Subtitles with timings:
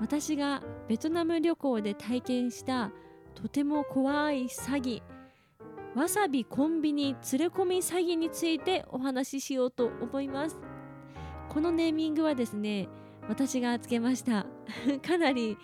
[0.00, 2.90] 私がベトナム旅行で体験した
[3.34, 5.02] とても怖い詐欺
[5.94, 10.58] わさびコンビニ連れ込み詐欺についてお話ししようと思います。
[11.48, 12.88] このネーミングはですね
[13.28, 14.46] 私がつけました。
[15.06, 15.56] かなり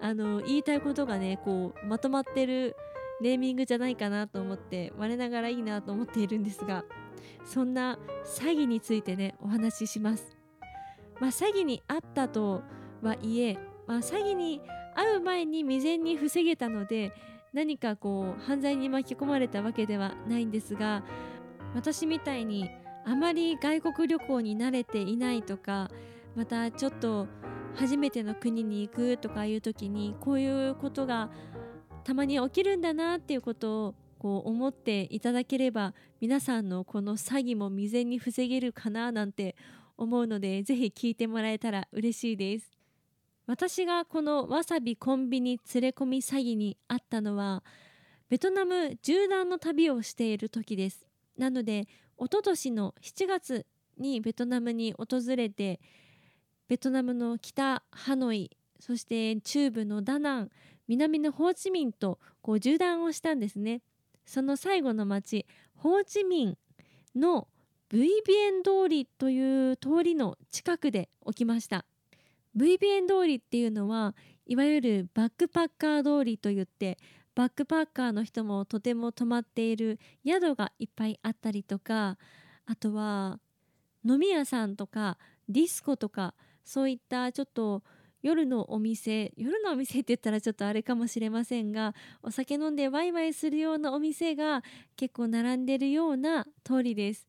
[0.00, 2.76] あの言いたいことがねこうまとまってる
[3.22, 6.84] ネーミングじゃないかなと思って我ながらいいなと思っているんですが
[7.44, 10.36] そんな詐欺についてねお話しします。
[11.18, 12.62] まあ詐欺にあったと
[13.00, 14.60] はいえまあ、詐欺に
[14.94, 17.12] 遭う前に未然に防げたので
[17.52, 21.02] 何かこう犯罪に巻き込まれたわけではないんですが
[21.74, 22.70] 私みたいに
[23.06, 25.90] あまり外国旅行に慣れていないとか
[26.36, 27.26] またちょっと
[27.74, 31.30] 初めての国に行くとかいう時にこういうことが
[32.04, 39.56] たまに起きるんだなっていうことをこう思っていただければ皆さんのこの詐欺も未然に防げるかななんて
[39.96, 42.77] 思うのでぜひ聞いてもらえたら嬉しいです。
[43.48, 47.64] 私がこのわさびコンビニ連れ込み詐欺にあったのは
[48.28, 51.06] ベトナム縦断の旅をしている時です。
[51.38, 53.64] なので一昨年の7月
[53.96, 55.80] にベトナムに訪れて
[56.68, 60.50] ベトナムの北ハノイそして中部のダナン
[60.86, 63.80] 南のホーチミンとこう縦断をしたんですね。
[64.26, 66.58] その最後の町ホーチミン
[67.16, 67.48] の
[67.88, 71.86] VBN 通りという通りの近くで起きました。
[72.58, 74.14] VBN 通りっていうのは
[74.46, 76.98] いわゆるバックパッカー通りといって
[77.34, 82.18] バックパッカーの人もとても泊まっている宿がいっぱいあったりとか
[82.66, 83.38] あとは
[84.04, 85.18] 飲み屋さんとか
[85.48, 86.34] ディスコとか
[86.64, 87.84] そういったちょっと
[88.22, 94.64] 夜のお店夜のお店って言ったらちょっとあれかもしれませんがお酒飲んでワイワイするようなお店が
[94.96, 97.28] 結構並んでるような通りです。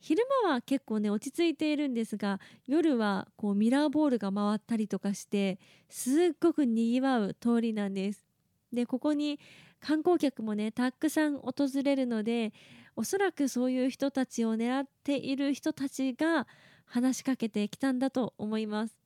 [0.00, 8.24] 昼間は結構ね落ち着いているんですが夜はこうミラーボールが回ったりとかしてすっごくにぎわう通りなんです。
[8.72, 9.38] でここに
[9.80, 11.52] 観光客もねたくさん訪
[11.82, 12.52] れるので
[12.96, 16.46] おそらくそういう人たちを狙っている人たちが
[16.84, 18.96] 話しかけてきたんだと思います。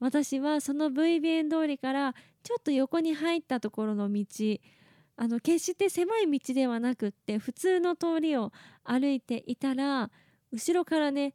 [0.00, 4.24] 私はその VBN 通りからちょっと横に入ったところの道
[5.22, 8.52] あの決して狭い道ではなくって普通の通りを
[8.84, 10.10] 歩いていたら
[10.50, 11.34] 後ろからね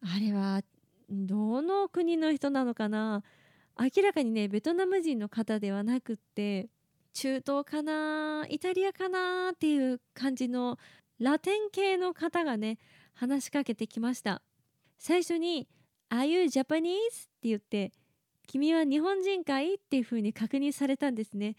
[0.00, 0.60] あれは
[1.10, 3.24] どの国の人なのかな
[3.76, 6.68] 明らかにねベトナム人の方ではなくって
[7.14, 10.78] 中東かなイタリアかなっていう感じの
[11.18, 12.78] ラテン系の方がね
[13.12, 14.40] 話しかけてきました
[15.00, 15.66] 最初に
[16.10, 16.94] 「Are you Japanese?」
[17.26, 17.90] って言って
[18.46, 21.56] 「君は日本人かい?」っていう風に確認されたんですね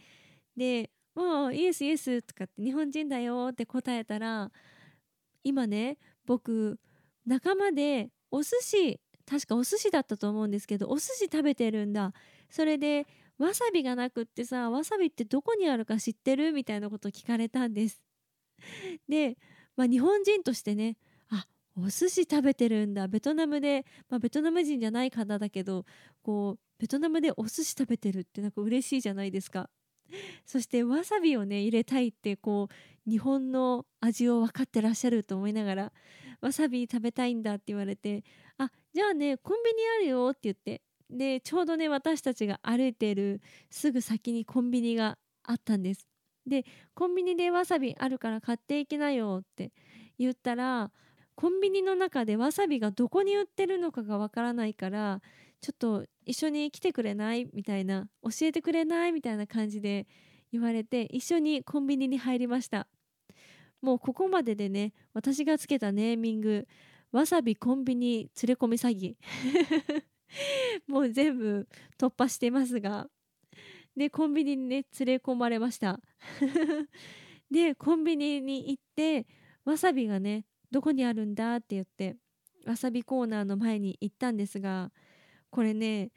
[0.55, 4.51] でもうイエスイエスとかって日本人だよって答えたら
[5.43, 5.97] 今ね
[6.27, 6.79] 僕
[7.25, 12.13] 仲間でお寿司確かお寿司だったと思うんですけどお寿司食べてるんだ。
[12.51, 13.07] それで
[13.39, 17.99] わさびがなくってさわさびってどこにあるか知ってるみたいなこと聞かれたんです。
[19.09, 19.37] で、
[19.75, 20.97] まあ、日本人としてね
[21.31, 23.07] あお寿司食べてるんだ。
[23.07, 25.83] ベトナムで、まあ、ベトナム人じゃない方だけど
[26.21, 29.67] こうベトナムでお寿司食べてるってなんか嬉しいじゃないですか。
[30.45, 35.93] そしてわさびをね入れたいってこう日本の味を分かってらっしゃると思いながら
[36.41, 38.23] わさび食べたいんだって言われて
[38.57, 46.07] あじゃあねコンビニあるよって言ってでちょうどね私たちが歩いてるすぐ先にコンビニがあったんです。
[46.45, 49.73] でコンビニでわさびあるから買っていきなよって
[50.17, 50.91] 言ったら
[51.35, 55.21] コンビニの中でわさびがどこに売ってるのかがわからないから
[55.61, 57.49] ちょっと一緒に来てくれない？
[57.53, 58.09] みたいな。
[58.23, 59.11] 教えてくれない？
[59.11, 60.07] みたいな感じで
[60.51, 62.87] 言われて一緒にコンビニに入りました。
[63.81, 66.67] もうここまででね私がつけたネーミング
[67.11, 69.15] わさびコンビニ連れ込み詐欺。
[70.87, 71.67] もう全部
[71.97, 73.09] 突破してますが。
[73.95, 75.99] でコンビニにね連れ込まれました。
[77.49, 79.25] でコンビニに行って
[79.65, 81.55] わさびがねどこにあるんだ？
[81.55, 82.15] って言って
[82.65, 84.91] わさびコーナーの前に行ったんですが
[85.57, 86.11] これね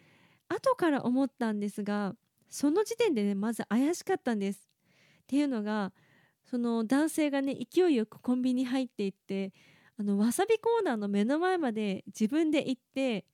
[0.50, 2.12] 後から思ったんですが
[2.50, 4.68] その時点でねまず怪しかったんです。
[5.22, 5.94] っていうのが
[6.44, 9.54] その男性がね勢いよくコンビニ入っていって
[9.98, 13.24] あのわさびコーナーの目の前まで自分で行って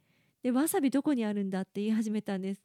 [0.44, 2.60] でわさびどこにあるんだって言い始めたんです。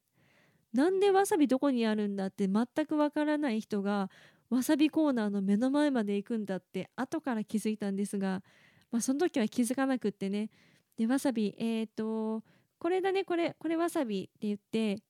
[0.71, 4.11] なんでわさびどこにあるんだって全くわからない人が
[4.51, 8.43] わさびコーナーの目の前まで行くんだって後から気づいたんですが、
[8.91, 10.51] まあ、その時は気づかなくってね
[10.95, 12.43] でわさびえっ、ー、と
[12.81, 15.03] これだねこれこれわさびって言って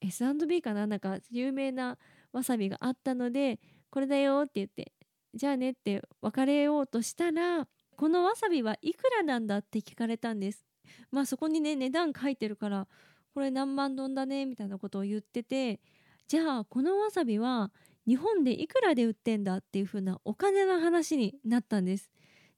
[0.00, 0.86] S&B かな？
[0.86, 1.98] なんか有名な
[2.32, 4.92] わさびがあったのでこれだよって言って
[5.34, 10.64] じゃあねって別れようとしたらこのわさびはいくらなんだって聞かれたんです。
[11.10, 12.88] まあそこにね値段書いてるから
[13.34, 15.78] これ何万ドンだねみたいなことを言ってて
[16.26, 17.70] じゃあこのわさびは
[18.06, 22.10] 日本でいくらで売ってんだっていう風なお金の話になったんです。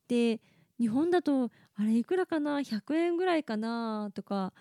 [0.07, 0.41] で
[0.79, 4.11] 日本だとあれいくらかな？100円ぐらいかな？
[4.15, 4.53] とか、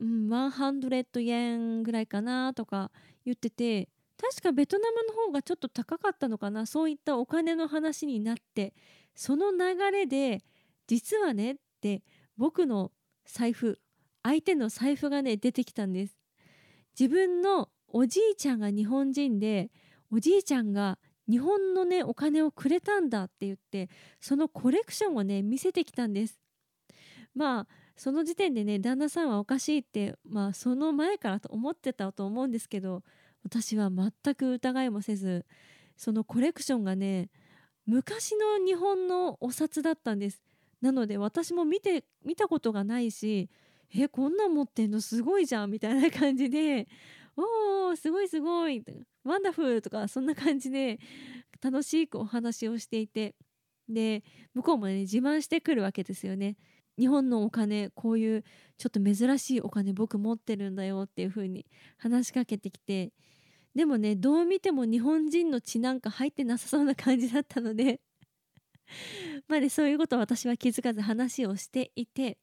[0.00, 2.52] うん、100円ぐらいかな？
[2.54, 2.90] とか
[3.24, 3.88] 言ってて
[4.18, 6.66] 確かベトナムの方がちょっと高かったのかな？
[6.66, 8.74] そういったお金の話になって
[9.14, 10.42] その流れで
[10.86, 12.02] 実はねって
[12.36, 12.92] 僕の
[13.24, 13.78] 財布
[14.22, 16.16] 相手の財布がね出てきたんです。
[16.98, 19.70] 自分のおじいちゃんが日本人で
[20.10, 23.88] おじいちゃんが日本のねお金をくれたんだって言って
[24.20, 26.38] そのコレクションをね見せてきたんです。
[27.34, 33.02] まあその時点でね旦那さんはおかしいってまあその前からと思ってたと思うんですけど
[33.42, 35.46] 私は全く疑いもせず
[35.96, 37.30] そのコレクションがね
[37.86, 40.42] 昔の日本のお札だったんです。
[40.82, 43.48] なので私も見て見たことがないし
[43.94, 46.86] えこんなん持ってんのすごいじゃんみたいな感じで
[47.36, 48.82] おーすごいすごい。
[49.24, 50.98] ワンダフルとかそんな感じで
[51.62, 53.34] 楽しくお話をしていて。
[53.88, 56.56] で向こうもね自慢してくるわけですよね。
[56.98, 58.44] 日本のお金こういう
[58.78, 61.66] ちょっと珍しいお金僕持ってるんだよっていう風に
[61.98, 63.12] 話しかけてきて。
[63.74, 68.00] でもねどう見ても日本人の血なんか入ってなさそうな感じだったので。
[69.48, 72.38] まあねそういうことを私は気づかず話をしていて。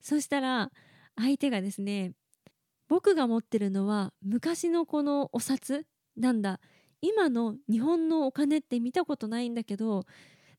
[0.00, 0.72] そしたら
[1.16, 2.12] 相手がですね
[2.88, 5.86] 僕が持ってるのは昔のこのお札
[6.16, 6.60] なんだ。
[7.00, 10.04] 今の日本のお金って見たことないんだけど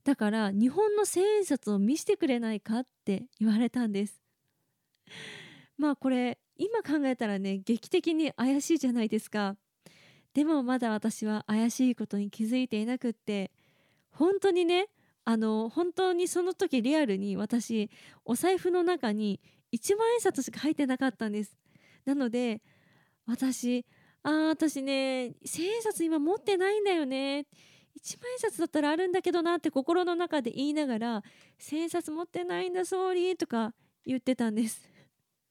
[0.04, 4.22] だから日本の千円札を見せてくれないかって言われたんです。
[5.78, 9.56] まあこれ今考えたらね劇的に怪しいじゃないですか。
[10.34, 13.52] でもまだ私は怪しいことに気づいていなくって
[14.10, 14.88] 本当にね
[15.26, 17.90] あの本当にその時リアルに私
[18.26, 19.40] お財布の中に
[19.74, 21.58] 1万円札しか入ってなかったんです。
[22.06, 22.62] なので
[23.26, 23.86] 私
[24.24, 27.46] あー私ね千円札今持ってないんだよね。
[27.96, 31.24] 1万円札だったらあるんだけどなって心の中で言いながら
[31.60, 33.74] 千円札持ってないんだ総理とか
[34.06, 34.82] 言ってたんです。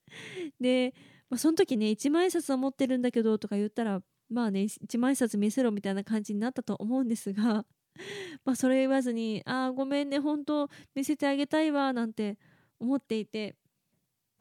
[0.60, 0.94] で、
[1.30, 7.64] まあ、その時ね1万円札は持ってるんだけどとか言ったらまあね1万円札見せろみたいな感じになったと思うんですが
[8.44, 12.38] まあそれ言わずに「ああごめんね本当見せてあげたいわ」なんて
[12.78, 13.56] 思っていて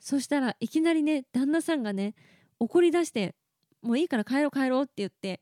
[0.01, 2.15] そしたらいきなりね旦那さんがね
[2.59, 3.35] 怒り出して
[3.81, 5.39] 「もういいから帰ろう帰ろう」って言って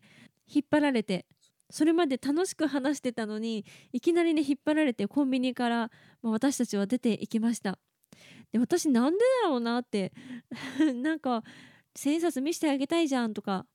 [0.54, 1.26] 引っ張られて
[1.70, 5.92] それまで楽しく話してたのにいきなりね引っ張られてコンビニから、
[6.22, 7.80] まあ、私たちは出ていきました。
[8.52, 10.12] で私なんでだろうなって
[10.96, 11.44] なんか
[11.96, 13.66] 千円札見せてあげたいじゃんとか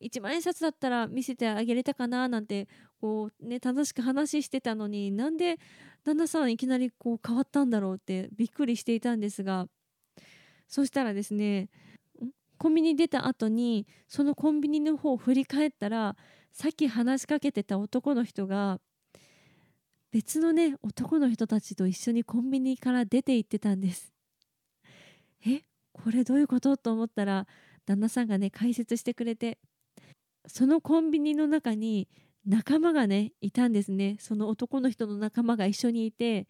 [0.00, 2.68] 1万円札だったら見せてあげれたかななんて
[3.00, 5.58] こうね楽しく話してたのになんで
[6.04, 9.68] 旦那さんいきなりこう変わったんだろうってびっくりしていたんですが
[10.68, 11.68] そしたらですね
[12.58, 16.16] コンビニ出た後にそのコンビニの方を振り返ったら
[16.52, 18.80] さっき話しかけてた男の人が
[20.10, 24.12] 別のね男の人たちと一緒にコンビニから出て行ってたんです。
[25.46, 25.62] え？
[25.92, 26.76] これどういうこと？
[26.76, 27.46] と思ったら
[27.86, 29.58] 旦那さんがね解説してくれて
[30.46, 32.08] そのコンビニの中に
[32.46, 34.16] 仲間がねいたんですね。
[34.18, 36.48] その男の人の仲間が一緒にいて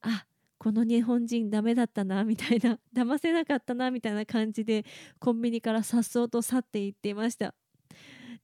[0.00, 0.24] あ
[0.58, 4.84] この日本人ダメだったなみたいな 騙せなかったなみたいな感じで
[5.18, 7.54] コンビニからさっそうと去っていっていました。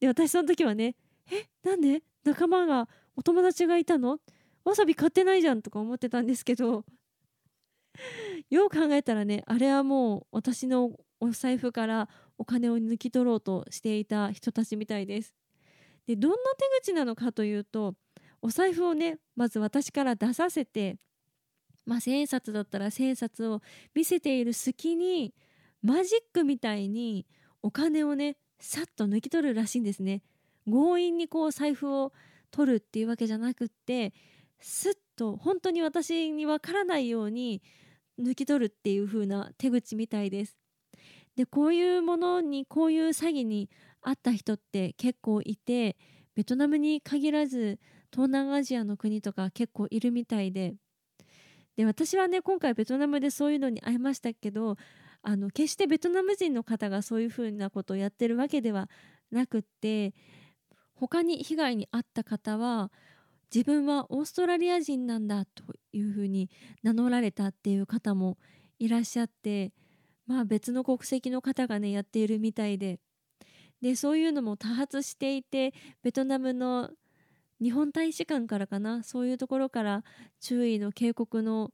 [0.01, 0.97] で私その時はね
[1.31, 2.03] えなんで？
[2.25, 4.19] 仲間がお友達がいたの？
[4.65, 6.85] わさび買ってないじゃんとか思ってたんですけど
[8.49, 15.35] よう考えたらねあれはもう私のお財布からお金を抜き取ろうとしていた人たちみたいです。
[16.07, 17.95] でどんな手口なのかというと
[18.43, 20.99] お財布をねまず私から出させて、
[21.87, 23.61] まあ、千円札だったら千円札を
[23.95, 25.35] 見せている隙に
[25.83, 27.27] マジックみたいに
[27.63, 30.23] お金をねさっと抜き取るらしいんですね。
[30.67, 32.13] 強引にこう財布を
[32.51, 34.15] 取るっていうわけじゃなくって
[34.61, 37.63] すっと本当に私にわからないように
[38.19, 40.57] 抜き取るっていう風な手口みたいです。
[41.37, 43.69] でこういうものにこういう詐欺に
[44.03, 45.97] 遭った人って結構いて
[46.35, 47.81] ベトナムに限らず
[48.13, 50.77] 東南アジアの国とか結構いるみたいで
[51.77, 54.77] で私はね今回ベトナムでそういうのに会いましたけど
[55.23, 58.89] あの決してベトナム人の方がそういうふうなことをやってるわけでは
[59.31, 60.15] なくって
[60.95, 62.91] 他に被害に遭った方は
[63.55, 65.63] 自分はオーストラリア人なんだと
[65.93, 66.51] いうふうに
[66.83, 68.37] 名乗られたっていう方も
[68.79, 69.73] いらっしゃって
[70.27, 73.01] まあ別の国籍の方がねやっているみたいで。
[73.83, 76.91] でそういうのも多発していてベトナムの
[77.65, 79.03] 日本大使館からかな？
[79.03, 80.05] そういうところから
[80.39, 81.73] 注意の警告の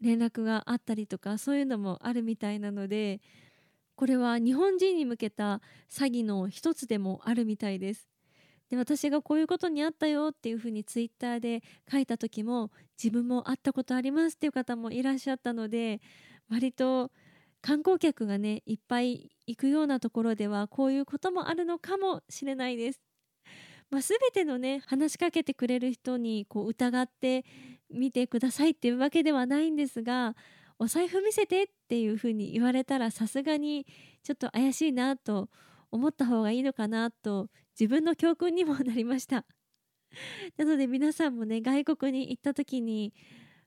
[0.00, 3.20] 連絡があったりとかそういうのもあるみたいなので
[3.94, 8.08] これは日本人に向けた詐欺の一つでもあるみたいです。
[8.68, 12.70] で私がこういうことにあったよっていうふうにツイッターで書いた時も
[13.02, 16.00] 自分も会ったことありますっていう方もいらっしゃったので
[16.50, 17.10] 割と
[17.62, 23.00] 観光客がねいっぱい行くようなところではこういうこともあるのかもしれないです。
[23.90, 27.44] まあ、全てのね話しかけてくれる人にこう疑って
[27.90, 30.36] みてくださいっていうわけではないんですが
[30.78, 33.86] お財布見せてっていうふうに言われたらさすがに
[34.22, 35.48] ちょっと怪しいなと
[35.90, 39.44] 思った方がいいのかなと自分の教訓にもなりました。
[40.56, 43.12] なので皆さんもね外国に行った時に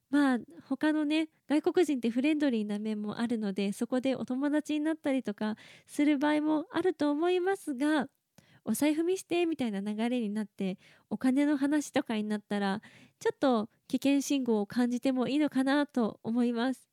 [0.09, 5.55] まあ他のね外国人ってフレンドリーな面もあるのでそこでお友達になったりとか
[5.87, 8.07] する場合もあると思いますが
[8.65, 10.77] お財布見してみたいな流れになって
[11.09, 12.81] お金の話とかになったら
[13.19, 16.91] ちょっと危険信号を感じてもいいのかなと思います。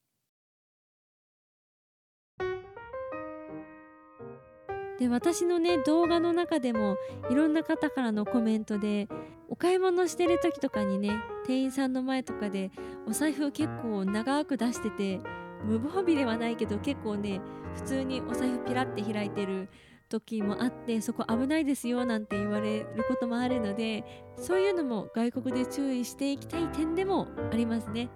[4.99, 6.97] で私のね動画の中でも
[7.31, 9.07] いろんな方からのコメントで
[9.49, 12.73] お買い物してる時とかにね店員さんの前とかで
[13.07, 15.21] お財布結構長く出してて
[15.65, 17.41] 無防備ではないけど結構ね
[17.77, 19.69] 普通にお財布ピラって開いてる
[20.09, 24.05] 時もあってそこ危ないですよなんて言われることもあるので
[24.37, 28.09] そういうのも外国で注意していきたい点でもありますね。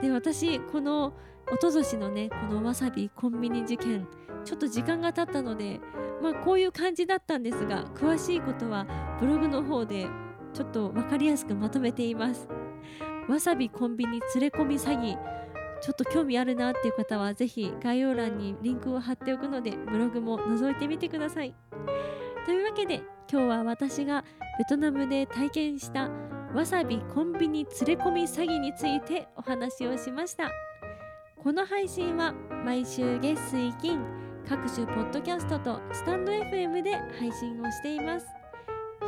[0.00, 1.14] で私この
[1.50, 4.06] おととしのねこのわさびコンビニ事件
[4.44, 5.80] ちょっと時間が経ったので
[6.22, 8.86] まあこういう感じだったんですが詳しいことは
[9.20, 10.08] ブログの方で
[10.52, 12.48] ちょっと分かりやすくまとめています
[13.28, 15.16] わさびコンビニ連れ込み詐欺
[15.80, 21.54] ちょっと興味あるなっていう方はぜひ概要欄にリンクを貼っておくのでブログも覗いてみてください。
[22.44, 24.24] というわけで今日は私が
[24.58, 26.08] ベトナムで体験した
[26.54, 30.50] わさびコンビニ連れ込み詐欺についてお話をしました。
[31.42, 32.32] この配信は
[32.64, 34.00] 毎週月水金
[34.48, 38.26] 各種ポッドキャストとスタンド FM で配信をしています。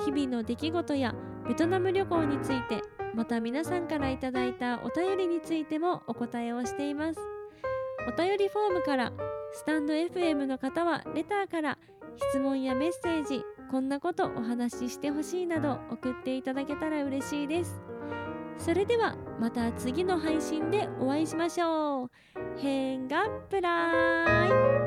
[0.04, 1.14] 日々の出来事や
[1.48, 2.82] ベトナム旅行について
[3.14, 7.20] また皆さんからいただいたお便りについてもお答えをしています。
[8.06, 9.12] お便りフォームから
[9.52, 11.78] スタンド FM の方はレターから
[12.16, 17.80] 質問やメッセージこんなことお話ししてほしいなど送っていただけたら嬉しいです。
[18.56, 22.10] それではまた次の配信でお会いしましょう。
[22.58, 24.77] 変がプライ